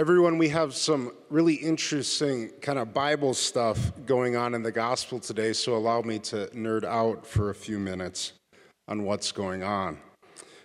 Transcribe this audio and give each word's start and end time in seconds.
Everyone, 0.00 0.38
we 0.38 0.48
have 0.50 0.76
some 0.76 1.10
really 1.28 1.54
interesting 1.54 2.50
kind 2.60 2.78
of 2.78 2.94
Bible 2.94 3.34
stuff 3.34 3.90
going 4.06 4.36
on 4.36 4.54
in 4.54 4.62
the 4.62 4.70
gospel 4.70 5.18
today, 5.18 5.52
so 5.52 5.74
allow 5.74 6.02
me 6.02 6.20
to 6.20 6.46
nerd 6.54 6.84
out 6.84 7.26
for 7.26 7.50
a 7.50 7.54
few 7.54 7.80
minutes 7.80 8.34
on 8.86 9.02
what's 9.02 9.32
going 9.32 9.64
on. 9.64 9.98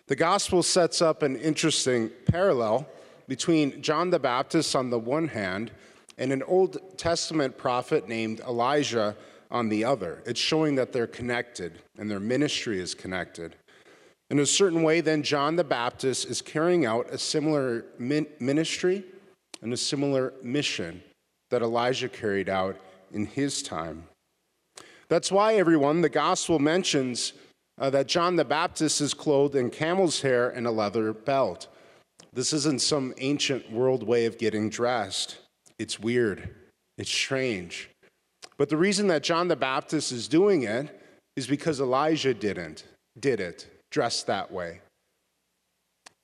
The 0.05 0.15
gospel 0.15 0.61
sets 0.61 1.01
up 1.01 1.23
an 1.23 1.35
interesting 1.37 2.11
parallel 2.27 2.87
between 3.27 3.81
John 3.81 4.11
the 4.11 4.19
Baptist 4.19 4.75
on 4.75 4.91
the 4.91 4.99
one 4.99 5.29
hand 5.29 5.71
and 6.19 6.31
an 6.31 6.43
Old 6.43 6.95
Testament 6.99 7.57
prophet 7.57 8.07
named 8.07 8.39
Elijah 8.41 9.15
on 9.49 9.67
the 9.67 9.83
other. 9.83 10.21
It's 10.27 10.39
showing 10.39 10.75
that 10.75 10.93
they're 10.93 11.07
connected 11.07 11.79
and 11.97 12.07
their 12.07 12.19
ministry 12.19 12.79
is 12.79 12.93
connected. 12.93 13.55
In 14.29 14.37
a 14.37 14.45
certain 14.45 14.83
way, 14.83 15.01
then, 15.01 15.23
John 15.23 15.55
the 15.55 15.63
Baptist 15.63 16.29
is 16.29 16.39
carrying 16.39 16.85
out 16.85 17.07
a 17.09 17.17
similar 17.17 17.85
ministry 17.97 19.05
and 19.63 19.73
a 19.73 19.77
similar 19.77 20.33
mission 20.43 21.01
that 21.49 21.61
Elijah 21.61 22.09
carried 22.09 22.49
out 22.49 22.75
in 23.13 23.25
his 23.25 23.61
time. 23.61 24.03
That's 25.07 25.31
why, 25.31 25.55
everyone, 25.55 26.01
the 26.01 26.09
gospel 26.09 26.59
mentions 26.59 27.33
uh, 27.79 27.89
that 27.91 28.07
John 28.07 28.35
the 28.35 28.45
Baptist 28.45 29.01
is 29.01 29.13
clothed 29.13 29.55
in 29.55 29.69
camel's 29.69 30.21
hair 30.21 30.49
and 30.49 30.65
a 30.67 30.71
leather 30.71 31.13
belt. 31.13 31.67
This 32.31 32.53
isn't 32.53 32.81
some 32.81 33.13
ancient 33.17 33.71
world 33.71 34.03
way 34.03 34.25
of 34.25 34.37
getting 34.37 34.69
dressed. 34.69 35.37
It's 35.77 35.99
weird, 35.99 36.49
it's 36.97 37.11
strange. 37.11 37.89
But 38.57 38.69
the 38.69 38.77
reason 38.77 39.07
that 39.07 39.23
John 39.23 39.47
the 39.47 39.55
Baptist 39.55 40.11
is 40.11 40.27
doing 40.27 40.63
it 40.63 40.99
is 41.35 41.47
because 41.47 41.79
Elijah 41.79 42.33
didn't, 42.33 42.85
did 43.19 43.39
it, 43.39 43.67
dressed 43.91 44.27
that 44.27 44.51
way. 44.51 44.81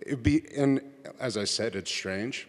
It'd 0.05 0.23
be, 0.23 0.45
and 0.55 0.81
as 1.19 1.37
I 1.37 1.43
said, 1.43 1.75
it's 1.75 1.91
strange. 1.91 2.47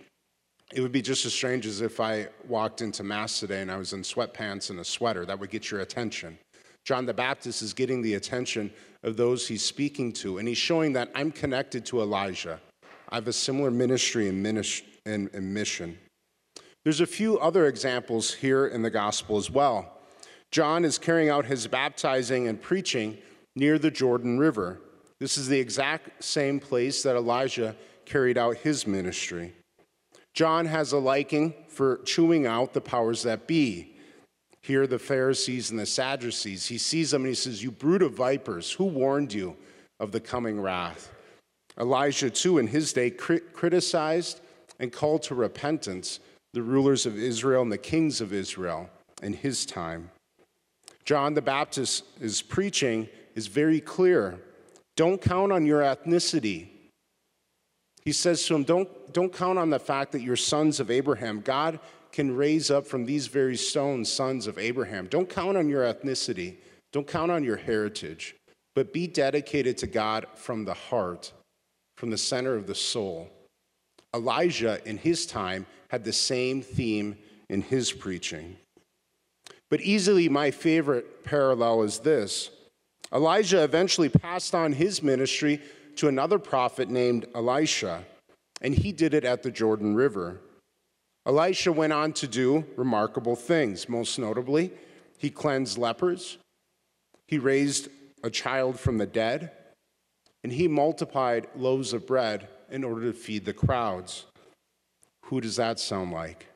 It 0.72 0.80
would 0.80 0.92
be 0.92 1.02
just 1.02 1.26
as 1.26 1.32
strange 1.32 1.66
as 1.66 1.80
if 1.80 1.98
I 1.98 2.28
walked 2.46 2.80
into 2.80 3.02
Mass 3.02 3.40
today 3.40 3.60
and 3.60 3.70
I 3.70 3.76
was 3.76 3.92
in 3.92 4.02
sweatpants 4.02 4.70
and 4.70 4.78
a 4.78 4.84
sweater. 4.84 5.26
That 5.26 5.38
would 5.40 5.50
get 5.50 5.70
your 5.70 5.80
attention. 5.80 6.38
John 6.84 7.06
the 7.06 7.14
Baptist 7.14 7.60
is 7.60 7.72
getting 7.72 8.02
the 8.02 8.14
attention 8.14 8.72
of 9.02 9.16
those 9.16 9.46
he's 9.46 9.64
speaking 9.64 10.12
to, 10.14 10.38
and 10.38 10.48
he's 10.48 10.58
showing 10.58 10.92
that 10.94 11.10
I'm 11.14 11.30
connected 11.30 11.84
to 11.86 12.00
Elijah. 12.00 12.60
I 13.08 13.16
have 13.16 13.28
a 13.28 13.32
similar 13.32 13.70
ministry 13.70 14.28
and, 14.28 14.42
mission. 15.34 15.98
There's 16.84 17.00
a 17.00 17.06
few 17.06 17.38
other 17.38 17.66
examples 17.66 18.32
here 18.32 18.66
in 18.66 18.82
the 18.82 18.90
gospel 18.90 19.36
as 19.36 19.50
well. 19.50 19.98
John 20.50 20.84
is 20.84 20.98
carrying 20.98 21.28
out 21.28 21.44
his 21.44 21.66
baptizing 21.66 22.48
and 22.48 22.60
preaching 22.60 23.18
near 23.56 23.78
the 23.78 23.90
Jordan 23.90 24.38
River. 24.38 24.80
This 25.18 25.36
is 25.36 25.48
the 25.48 25.58
exact 25.58 26.24
same 26.24 26.58
place 26.58 27.02
that 27.02 27.16
Elijah 27.16 27.76
carried 28.06 28.38
out 28.38 28.56
his 28.56 28.86
ministry. 28.86 29.52
John 30.34 30.66
has 30.66 30.92
a 30.92 30.98
liking 30.98 31.54
for 31.68 31.98
chewing 32.04 32.46
out 32.46 32.72
the 32.72 32.80
powers 32.80 33.22
that 33.24 33.46
be. 33.46 33.96
Here, 34.62 34.86
the 34.86 34.98
Pharisees 34.98 35.70
and 35.70 35.78
the 35.78 35.86
Sadducees. 35.86 36.66
He 36.66 36.78
sees 36.78 37.10
them 37.10 37.22
and 37.22 37.28
he 37.28 37.34
says, 37.34 37.62
You 37.62 37.70
brood 37.70 38.02
of 38.02 38.12
vipers, 38.12 38.70
who 38.70 38.84
warned 38.84 39.32
you 39.32 39.56
of 39.98 40.12
the 40.12 40.20
coming 40.20 40.60
wrath? 40.60 41.10
Elijah, 41.78 42.30
too, 42.30 42.58
in 42.58 42.66
his 42.66 42.92
day, 42.92 43.10
criticized 43.10 44.40
and 44.78 44.92
called 44.92 45.22
to 45.24 45.34
repentance 45.34 46.20
the 46.52 46.62
rulers 46.62 47.06
of 47.06 47.16
Israel 47.16 47.62
and 47.62 47.72
the 47.72 47.78
kings 47.78 48.20
of 48.20 48.32
Israel 48.32 48.90
in 49.22 49.32
his 49.32 49.64
time. 49.64 50.10
John 51.04 51.34
the 51.34 51.42
Baptist 51.42 52.04
is 52.20 52.42
preaching 52.42 53.08
is 53.34 53.46
very 53.46 53.80
clear. 53.80 54.38
Don't 54.96 55.20
count 55.20 55.52
on 55.52 55.64
your 55.64 55.80
ethnicity. 55.80 56.68
He 58.04 58.12
says 58.12 58.44
to 58.46 58.54
him, 58.54 58.64
don't, 58.64 59.12
don't 59.12 59.32
count 59.32 59.58
on 59.58 59.70
the 59.70 59.78
fact 59.78 60.12
that 60.12 60.22
you're 60.22 60.36
sons 60.36 60.80
of 60.80 60.90
Abraham. 60.90 61.40
God 61.40 61.78
can 62.12 62.34
raise 62.34 62.70
up 62.70 62.86
from 62.86 63.04
these 63.04 63.26
very 63.26 63.56
stones 63.56 64.10
sons 64.10 64.46
of 64.46 64.58
Abraham. 64.58 65.06
Don't 65.06 65.28
count 65.28 65.56
on 65.56 65.68
your 65.68 65.82
ethnicity. 65.82 66.56
Don't 66.92 67.06
count 67.06 67.30
on 67.30 67.44
your 67.44 67.56
heritage, 67.56 68.34
but 68.74 68.92
be 68.92 69.06
dedicated 69.06 69.78
to 69.78 69.86
God 69.86 70.26
from 70.34 70.64
the 70.64 70.74
heart, 70.74 71.32
from 71.96 72.10
the 72.10 72.18
center 72.18 72.56
of 72.56 72.66
the 72.66 72.74
soul. 72.74 73.30
Elijah, 74.14 74.80
in 74.88 74.98
his 74.98 75.24
time, 75.24 75.66
had 75.88 76.04
the 76.04 76.12
same 76.12 76.62
theme 76.62 77.16
in 77.48 77.62
his 77.62 77.92
preaching. 77.92 78.56
But 79.70 79.80
easily 79.82 80.28
my 80.28 80.50
favorite 80.50 81.22
parallel 81.22 81.82
is 81.82 82.00
this 82.00 82.50
Elijah 83.12 83.62
eventually 83.62 84.08
passed 84.08 84.54
on 84.54 84.72
his 84.72 85.02
ministry 85.02 85.60
to 86.00 86.08
another 86.08 86.38
prophet 86.38 86.88
named 86.88 87.26
Elisha, 87.34 88.02
and 88.62 88.74
he 88.74 88.90
did 88.90 89.12
it 89.12 89.22
at 89.22 89.42
the 89.42 89.50
Jordan 89.50 89.94
River. 89.94 90.40
Elisha 91.26 91.70
went 91.70 91.92
on 91.92 92.14
to 92.14 92.26
do 92.26 92.64
remarkable 92.74 93.36
things. 93.36 93.86
Most 93.86 94.18
notably, 94.18 94.70
he 95.18 95.28
cleansed 95.28 95.76
lepers, 95.76 96.38
he 97.28 97.36
raised 97.36 97.88
a 98.24 98.30
child 98.30 98.80
from 98.80 98.96
the 98.96 99.04
dead, 99.04 99.52
and 100.42 100.50
he 100.50 100.68
multiplied 100.68 101.48
loaves 101.54 101.92
of 101.92 102.06
bread 102.06 102.48
in 102.70 102.82
order 102.82 103.02
to 103.02 103.12
feed 103.12 103.44
the 103.44 103.52
crowds. 103.52 104.24
Who 105.26 105.42
does 105.42 105.56
that 105.56 105.78
sound 105.78 106.12
like? 106.12 106.46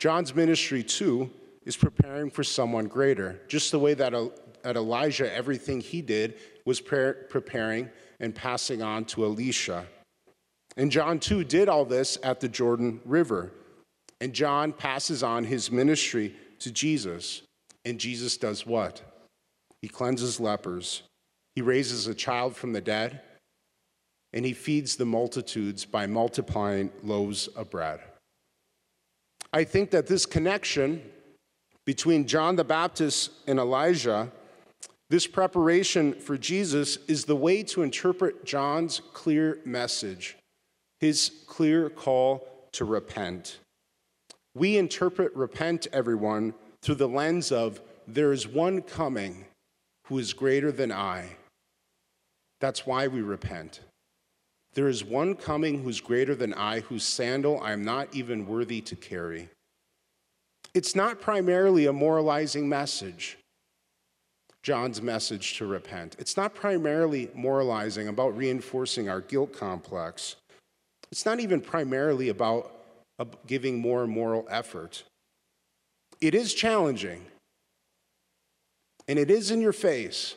John's 0.00 0.34
ministry, 0.34 0.82
too, 0.82 1.30
is 1.64 1.76
preparing 1.76 2.30
for 2.30 2.42
someone 2.42 2.86
greater, 2.86 3.40
just 3.46 3.70
the 3.70 3.78
way 3.78 3.94
that 3.94 4.12
at 4.66 4.76
Elijah, 4.76 5.32
everything 5.32 5.80
he 5.80 6.02
did 6.02 6.34
was 6.64 6.80
preparing 6.80 7.88
and 8.20 8.34
passing 8.34 8.82
on 8.82 9.04
to 9.06 9.24
Elisha. 9.24 9.86
And 10.76 10.90
John, 10.90 11.20
too, 11.20 11.44
did 11.44 11.68
all 11.68 11.84
this 11.84 12.18
at 12.22 12.40
the 12.40 12.48
Jordan 12.48 13.00
River. 13.04 13.52
And 14.20 14.32
John 14.32 14.72
passes 14.72 15.22
on 15.22 15.44
his 15.44 15.70
ministry 15.70 16.34
to 16.58 16.70
Jesus. 16.72 17.42
And 17.84 17.98
Jesus 17.98 18.36
does 18.36 18.66
what? 18.66 19.02
He 19.80 19.88
cleanses 19.88 20.40
lepers, 20.40 21.02
he 21.54 21.62
raises 21.62 22.06
a 22.06 22.14
child 22.14 22.56
from 22.56 22.72
the 22.72 22.80
dead, 22.80 23.20
and 24.32 24.44
he 24.44 24.52
feeds 24.52 24.96
the 24.96 25.06
multitudes 25.06 25.84
by 25.84 26.06
multiplying 26.06 26.90
loaves 27.02 27.46
of 27.48 27.70
bread. 27.70 28.00
I 29.52 29.64
think 29.64 29.90
that 29.92 30.08
this 30.08 30.26
connection 30.26 31.00
between 31.84 32.26
John 32.26 32.56
the 32.56 32.64
Baptist 32.64 33.30
and 33.46 33.58
Elijah, 33.58 34.32
this 35.08 35.26
preparation 35.26 36.14
for 36.14 36.36
Jesus, 36.36 36.98
is 37.06 37.24
the 37.24 37.36
way 37.36 37.62
to 37.64 37.82
interpret 37.82 38.44
John's 38.44 39.00
clear 39.12 39.60
message, 39.64 40.36
his 41.00 41.30
clear 41.46 41.88
call 41.88 42.46
to 42.72 42.84
repent. 42.84 43.58
We 44.54 44.76
interpret 44.76 45.34
repent, 45.36 45.86
everyone, 45.92 46.54
through 46.82 46.96
the 46.96 47.08
lens 47.08 47.52
of 47.52 47.80
there 48.08 48.32
is 48.32 48.48
one 48.48 48.82
coming 48.82 49.44
who 50.06 50.18
is 50.18 50.32
greater 50.32 50.72
than 50.72 50.92
I. 50.92 51.36
That's 52.60 52.86
why 52.86 53.06
we 53.08 53.20
repent. 53.20 53.80
There 54.74 54.88
is 54.88 55.04
one 55.04 55.34
coming 55.34 55.82
who's 55.82 56.00
greater 56.00 56.34
than 56.34 56.52
I, 56.54 56.80
whose 56.80 57.04
sandal 57.04 57.60
I 57.60 57.72
am 57.72 57.84
not 57.84 58.14
even 58.14 58.46
worthy 58.46 58.80
to 58.82 58.96
carry. 58.96 59.48
It's 60.74 60.94
not 60.94 61.20
primarily 61.20 61.86
a 61.86 61.92
moralizing 61.92 62.68
message, 62.68 63.38
John's 64.66 65.00
message 65.00 65.56
to 65.58 65.64
repent. 65.64 66.16
It's 66.18 66.36
not 66.36 66.52
primarily 66.52 67.30
moralizing 67.36 68.08
about 68.08 68.36
reinforcing 68.36 69.08
our 69.08 69.20
guilt 69.20 69.52
complex. 69.52 70.34
It's 71.12 71.24
not 71.24 71.38
even 71.38 71.60
primarily 71.60 72.30
about 72.30 72.72
giving 73.46 73.78
more 73.78 74.08
moral 74.08 74.44
effort. 74.50 75.04
It 76.20 76.34
is 76.34 76.52
challenging, 76.52 77.24
and 79.06 79.20
it 79.20 79.30
is 79.30 79.52
in 79.52 79.60
your 79.60 79.72
face. 79.72 80.34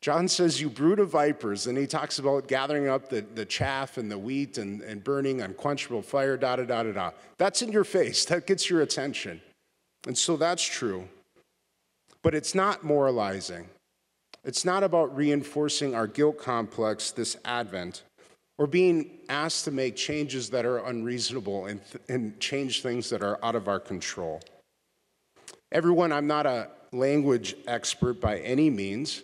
John 0.00 0.28
says, 0.28 0.60
You 0.60 0.70
brood 0.70 1.00
of 1.00 1.10
vipers, 1.10 1.66
and 1.66 1.76
he 1.76 1.88
talks 1.88 2.20
about 2.20 2.46
gathering 2.46 2.86
up 2.86 3.08
the, 3.08 3.22
the 3.34 3.44
chaff 3.44 3.98
and 3.98 4.08
the 4.08 4.16
wheat 4.16 4.58
and, 4.58 4.80
and 4.82 5.02
burning 5.02 5.42
unquenchable 5.42 6.02
fire, 6.02 6.36
da 6.36 6.54
da 6.54 6.62
da 6.62 6.84
da 6.84 6.92
da. 6.92 7.10
That's 7.36 7.62
in 7.62 7.72
your 7.72 7.82
face, 7.82 8.24
that 8.26 8.46
gets 8.46 8.70
your 8.70 8.82
attention. 8.82 9.40
And 10.06 10.16
so 10.16 10.36
that's 10.36 10.62
true. 10.62 11.08
But 12.28 12.34
it's 12.34 12.54
not 12.54 12.84
moralizing, 12.84 13.70
it's 14.44 14.62
not 14.62 14.82
about 14.82 15.16
reinforcing 15.16 15.94
our 15.94 16.06
guilt 16.06 16.36
complex 16.36 17.10
this 17.10 17.38
Advent 17.46 18.02
or 18.58 18.66
being 18.66 19.20
asked 19.30 19.64
to 19.64 19.70
make 19.70 19.96
changes 19.96 20.50
that 20.50 20.66
are 20.66 20.84
unreasonable 20.84 21.64
and, 21.64 21.80
th- 21.90 22.04
and 22.10 22.38
change 22.38 22.82
things 22.82 23.08
that 23.08 23.22
are 23.22 23.42
out 23.42 23.54
of 23.54 23.66
our 23.66 23.80
control. 23.80 24.42
Everyone, 25.72 26.12
I'm 26.12 26.26
not 26.26 26.44
a 26.44 26.68
language 26.92 27.56
expert 27.66 28.20
by 28.20 28.40
any 28.40 28.68
means. 28.68 29.22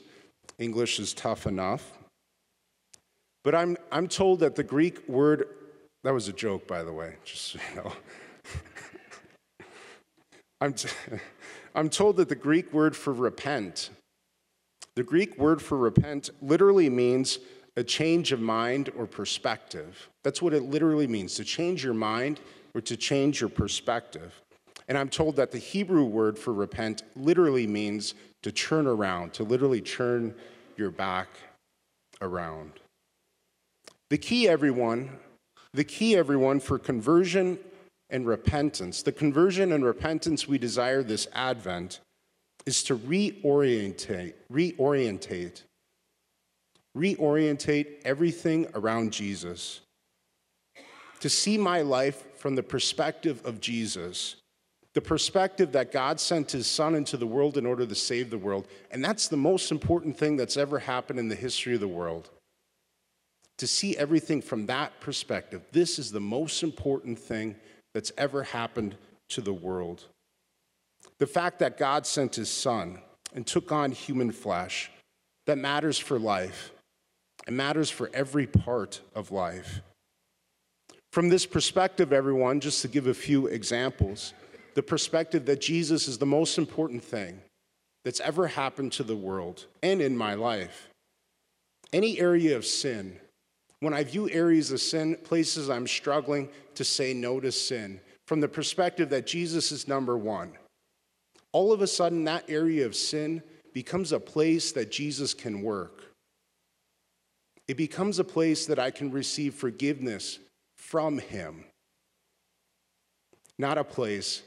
English 0.59 0.99
is 0.99 1.13
tough 1.13 1.47
enough. 1.47 1.99
But 3.43 3.55
I'm, 3.55 3.77
I'm 3.93 4.09
told 4.09 4.41
that 4.41 4.55
the 4.57 4.65
Greek 4.65 5.07
word, 5.07 5.47
that 6.05 6.15
was 6.15 6.29
a 6.29 6.33
joke, 6.33 6.67
by 6.67 6.83
the 6.83 6.93
way, 6.95 7.17
just 7.23 7.43
so 7.49 7.59
you 7.69 7.83
know. 7.83 7.93
I'm, 10.63 10.73
t- 10.73 10.89
I'm 11.75 11.91
told 11.91 12.17
that 12.17 12.29
the 12.29 12.35
Greek 12.35 12.73
word 12.73 12.95
for 12.95 13.13
repent, 13.13 13.91
the 14.95 15.03
Greek 15.03 15.37
word 15.39 15.61
for 15.61 15.77
repent 15.77 16.31
literally 16.41 16.89
means 16.89 17.41
a 17.77 17.83
change 17.83 18.31
of 18.31 18.41
mind 18.41 18.91
or 18.97 19.07
perspective. 19.07 20.09
That's 20.23 20.41
what 20.41 20.55
it 20.55 20.63
literally 20.63 21.09
means 21.09 21.35
to 21.35 21.45
change 21.45 21.83
your 21.83 21.95
mind 21.95 22.41
or 22.75 22.81
to 22.83 22.97
change 22.97 23.41
your 23.41 23.51
perspective. 23.51 24.33
And 24.87 24.97
I'm 24.97 25.09
told 25.09 25.37
that 25.37 25.51
the 25.51 25.59
Hebrew 25.59 26.05
word 26.05 26.39
for 26.39 26.53
repent 26.53 27.03
literally 27.17 27.67
means 27.67 28.15
to 28.43 28.53
turn 28.53 28.87
around, 28.87 29.33
to 29.35 29.43
literally 29.43 29.81
turn 29.81 30.35
your 30.77 30.91
back 30.91 31.29
around. 32.21 32.73
The 34.11 34.19
key, 34.19 34.49
everyone, 34.49 35.11
the 35.73 35.85
key, 35.85 36.15
everyone, 36.15 36.61
for 36.61 36.79
conversion 36.79 37.59
and 38.15 38.29
repentance, 38.29 39.03
the 39.03 39.11
conversion 39.11 39.73
and 39.73 39.85
repentance 39.85 40.47
we 40.47 40.57
desire 40.57 41.03
this 41.03 41.27
Advent 41.33 41.99
is 42.65 42.85
to 42.85 42.97
reorientate, 42.97 44.35
reorientate, 44.53 45.63
reorientate 46.97 47.87
everything 48.05 48.69
around 48.75 49.13
Jesus. 49.13 49.81
To 51.19 51.29
see 51.29 51.59
my 51.59 51.83
life 51.83 52.23
from 52.37 52.55
the 52.55 52.63
perspective 52.63 53.45
of 53.45 53.61
Jesus, 53.61 54.37
the 54.93 55.01
perspective 55.01 55.73
that 55.73 55.91
God 55.91 56.21
sent 56.21 56.53
his 56.53 56.69
son 56.69 56.95
into 56.95 57.17
the 57.17 57.27
world 57.27 57.59
in 57.59 57.67
order 57.67 57.85
to 57.85 57.95
save 57.97 58.31
the 58.31 58.39
world. 58.39 58.69
And 58.93 59.05
that's 59.05 59.27
the 59.27 59.37
most 59.37 59.73
important 59.73 60.17
thing 60.17 60.37
that's 60.37 60.57
ever 60.57 60.79
happened 60.79 61.19
in 61.19 61.27
the 61.27 61.35
history 61.35 61.75
of 61.75 61.81
the 61.81 61.89
world. 61.89 62.31
To 63.59 63.67
see 63.67 63.97
everything 63.97 64.41
from 64.41 64.67
that 64.67 65.01
perspective, 65.01 65.63
this 65.73 65.99
is 65.99 66.13
the 66.13 66.21
most 66.21 66.63
important 66.63 67.19
thing 67.19 67.57
that's 67.95 68.13
ever 68.19 68.43
happened 68.43 68.97
to 69.31 69.41
the 69.41 69.53
world. 69.53 70.05
The 71.19 71.27
fact 71.27 71.61
that 71.61 71.79
God 71.79 72.07
sent 72.07 72.35
his 72.35 72.51
son 72.51 72.99
and 73.35 73.47
took 73.47 73.73
on 73.73 73.93
human 73.93 74.33
flesh, 74.33 74.91
that 75.47 75.59
matters 75.59 75.99
for 75.99 76.19
life. 76.19 76.73
It 77.47 77.53
matters 77.53 77.91
for 77.91 78.11
every 78.13 78.47
part 78.47 79.01
of 79.15 79.31
life. 79.31 79.81
From 81.13 81.29
this 81.29 81.47
perspective, 81.47 82.13
everyone, 82.13 82.61
just 82.61 82.83
to 82.83 82.89
give 82.89 83.07
a 83.07 83.15
few 83.15 83.47
examples, 83.47 84.35
the 84.75 84.83
perspective 84.83 85.47
that 85.47 85.61
Jesus 85.61 86.09
is 86.09 86.19
the 86.19 86.27
most 86.27 86.59
important 86.59 87.05
thing 87.05 87.41
that's 88.05 88.21
ever 88.21 88.49
happened 88.49 88.93
to 88.93 89.05
the 89.05 89.17
world 89.17 89.67
and 89.83 90.01
in 90.01 90.17
my 90.17 90.35
life. 90.35 90.89
Any 91.93 92.19
area 92.19 92.57
of 92.57 92.67
sin, 92.67 93.21
when 93.85 93.95
I 93.95 94.03
view 94.03 94.31
areas 94.31 94.73
of 94.73 94.81
sin, 94.81 95.17
places 95.25 95.69
I'm 95.69 95.87
struggling 95.87 96.49
to 96.75 96.85
say 96.85 97.13
no 97.13 97.39
to 97.41 97.53
sin, 97.53 98.01
from 98.27 98.41
the 98.41 98.49
perspective 98.49 99.11
that 99.11 99.27
Jesus 99.27 99.71
is 99.73 99.87
number 99.87 100.17
one, 100.17 100.53
all 101.53 101.73
of 101.73 101.83
a 101.83 101.87
sudden 101.87 102.25
that 102.25 102.45
area 102.49 102.87
of 102.87 102.97
sin 102.97 103.43
becomes 103.75 104.13
a 104.13 104.19
place 104.19 104.73
that 104.73 104.91
Jesus 104.91 105.35
can 105.35 105.61
work. 105.61 106.03
It 107.69 107.77
becomes 107.77 108.19
a 108.19 108.25
place 108.25 108.67
that 108.67 108.79
I 108.79 108.91
can 108.91 109.11
receive 109.11 109.55
forgiveness 109.55 110.39
from 110.77 111.19
Him, 111.19 111.65
not 113.59 113.79
a 113.79 113.85
place 113.85 114.43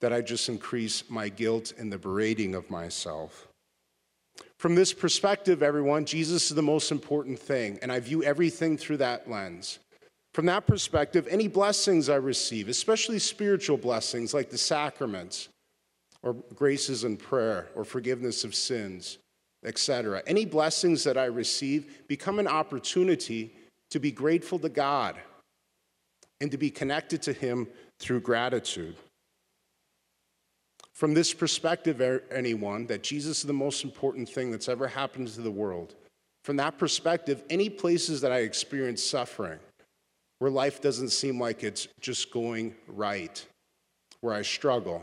that 0.00 0.12
I 0.12 0.20
just 0.20 0.48
increase 0.48 1.04
my 1.10 1.28
guilt 1.28 1.72
and 1.78 1.92
the 1.92 1.98
berating 1.98 2.54
of 2.54 2.70
myself. 2.70 3.48
From 4.58 4.74
this 4.74 4.92
perspective, 4.92 5.62
everyone, 5.62 6.04
Jesus 6.04 6.50
is 6.50 6.54
the 6.54 6.62
most 6.62 6.92
important 6.92 7.38
thing, 7.38 7.78
and 7.82 7.90
I 7.90 7.98
view 7.98 8.22
everything 8.22 8.76
through 8.76 8.98
that 8.98 9.28
lens. 9.28 9.80
From 10.34 10.46
that 10.46 10.66
perspective, 10.66 11.26
any 11.28 11.48
blessings 11.48 12.08
I 12.08 12.14
receive, 12.14 12.68
especially 12.68 13.18
spiritual 13.18 13.76
blessings 13.76 14.32
like 14.32 14.50
the 14.50 14.58
sacraments, 14.58 15.48
or 16.22 16.34
graces 16.54 17.04
in 17.04 17.16
prayer, 17.16 17.70
or 17.74 17.84
forgiveness 17.84 18.44
of 18.44 18.54
sins, 18.54 19.18
etc., 19.64 20.22
any 20.26 20.44
blessings 20.44 21.04
that 21.04 21.18
I 21.18 21.24
receive 21.24 22.06
become 22.08 22.38
an 22.38 22.46
opportunity 22.46 23.54
to 23.90 23.98
be 23.98 24.12
grateful 24.12 24.58
to 24.60 24.68
God 24.68 25.16
and 26.40 26.50
to 26.50 26.56
be 26.56 26.70
connected 26.70 27.20
to 27.22 27.32
Him 27.32 27.68
through 27.98 28.20
gratitude. 28.20 28.96
From 31.02 31.14
this 31.14 31.34
perspective, 31.34 32.00
er, 32.00 32.22
anyone, 32.30 32.86
that 32.86 33.02
Jesus 33.02 33.38
is 33.38 33.42
the 33.42 33.52
most 33.52 33.82
important 33.82 34.28
thing 34.28 34.52
that's 34.52 34.68
ever 34.68 34.86
happened 34.86 35.26
to 35.34 35.40
the 35.40 35.50
world, 35.50 35.96
from 36.44 36.54
that 36.58 36.78
perspective, 36.78 37.42
any 37.50 37.68
places 37.68 38.20
that 38.20 38.30
I 38.30 38.42
experience 38.42 39.02
suffering, 39.02 39.58
where 40.38 40.48
life 40.48 40.80
doesn't 40.80 41.08
seem 41.08 41.40
like 41.40 41.64
it's 41.64 41.88
just 42.00 42.30
going 42.30 42.76
right, 42.86 43.44
where 44.20 44.32
I 44.32 44.42
struggle, 44.42 45.02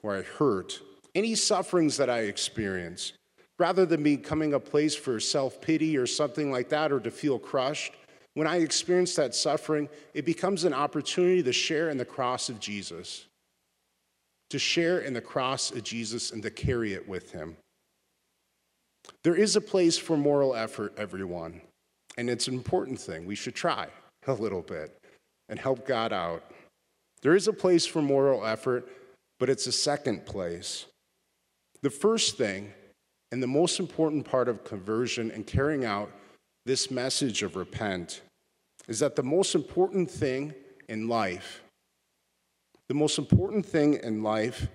where 0.00 0.16
I 0.16 0.22
hurt, 0.22 0.80
any 1.14 1.34
sufferings 1.34 1.98
that 1.98 2.08
I 2.08 2.20
experience, 2.20 3.12
rather 3.58 3.84
than 3.84 4.02
becoming 4.02 4.54
a 4.54 4.60
place 4.60 4.94
for 4.94 5.20
self 5.20 5.60
pity 5.60 5.98
or 5.98 6.06
something 6.06 6.50
like 6.50 6.70
that, 6.70 6.90
or 6.90 7.00
to 7.00 7.10
feel 7.10 7.38
crushed, 7.38 7.92
when 8.32 8.46
I 8.46 8.60
experience 8.60 9.14
that 9.16 9.34
suffering, 9.34 9.90
it 10.14 10.24
becomes 10.24 10.64
an 10.64 10.72
opportunity 10.72 11.42
to 11.42 11.52
share 11.52 11.90
in 11.90 11.98
the 11.98 12.06
cross 12.06 12.48
of 12.48 12.60
Jesus 12.60 13.26
to 14.50 14.58
share 14.58 15.00
in 15.00 15.14
the 15.14 15.20
cross 15.20 15.70
of 15.70 15.82
Jesus 15.82 16.30
and 16.30 16.42
to 16.42 16.50
carry 16.50 16.92
it 16.92 17.08
with 17.08 17.32
him. 17.32 17.56
There 19.22 19.34
is 19.34 19.56
a 19.56 19.60
place 19.60 19.98
for 19.98 20.16
moral 20.16 20.54
effort, 20.54 20.94
everyone, 20.96 21.60
and 22.16 22.30
it's 22.30 22.48
an 22.48 22.54
important 22.54 22.98
thing. 22.98 23.26
We 23.26 23.34
should 23.34 23.54
try 23.54 23.88
a 24.26 24.32
little 24.32 24.62
bit 24.62 24.96
and 25.48 25.58
help 25.58 25.86
God 25.86 26.12
out. 26.12 26.44
There 27.22 27.34
is 27.34 27.48
a 27.48 27.52
place 27.52 27.86
for 27.86 28.02
moral 28.02 28.46
effort, 28.46 28.88
but 29.38 29.50
it's 29.50 29.66
a 29.66 29.72
second 29.72 30.24
place. 30.26 30.86
The 31.82 31.90
first 31.90 32.38
thing, 32.38 32.72
and 33.32 33.42
the 33.42 33.46
most 33.46 33.80
important 33.80 34.24
part 34.24 34.48
of 34.48 34.64
conversion 34.64 35.30
and 35.30 35.46
carrying 35.46 35.84
out 35.84 36.10
this 36.64 36.90
message 36.90 37.42
of 37.42 37.56
repent, 37.56 38.22
is 38.88 39.00
that 39.00 39.16
the 39.16 39.22
most 39.22 39.54
important 39.54 40.10
thing 40.10 40.54
in 40.88 41.08
life 41.08 41.63
the 42.88 42.94
most 42.94 43.18
important 43.18 43.64
thing 43.64 44.00
in 44.02 44.22
life 44.22 44.68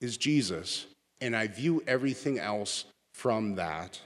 is 0.00 0.16
Jesus, 0.16 0.86
and 1.20 1.34
I 1.34 1.46
view 1.46 1.82
everything 1.86 2.38
else 2.38 2.84
from 3.14 3.54
that. 3.56 4.00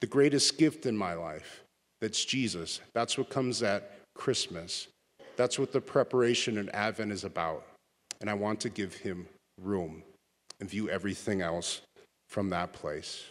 The 0.00 0.06
greatest 0.06 0.58
gift 0.58 0.86
in 0.86 0.96
my 0.96 1.14
life, 1.14 1.62
that's 2.00 2.24
Jesus. 2.24 2.80
That's 2.92 3.16
what 3.16 3.30
comes 3.30 3.62
at 3.62 3.98
Christmas. 4.14 4.88
That's 5.36 5.58
what 5.58 5.72
the 5.72 5.80
preparation 5.80 6.58
and 6.58 6.72
Advent 6.74 7.12
is 7.12 7.24
about. 7.24 7.66
And 8.20 8.30
I 8.30 8.34
want 8.34 8.60
to 8.60 8.68
give 8.68 8.94
him 8.94 9.26
room 9.60 10.02
and 10.60 10.68
view 10.68 10.88
everything 10.88 11.42
else 11.42 11.80
from 12.28 12.50
that 12.50 12.72
place. 12.72 13.24